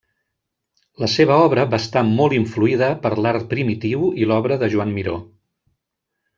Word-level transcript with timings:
La 1.03 1.09
seva 1.15 1.37
obra 1.49 1.65
va 1.73 1.79
estar 1.83 2.03
molt 2.07 2.37
influïda 2.39 2.89
per 3.05 3.13
l'art 3.21 3.47
primitiu 3.55 4.11
i 4.25 4.29
l'obra 4.33 4.61
de 4.65 4.73
Joan 4.77 4.99
Miró. 4.99 5.19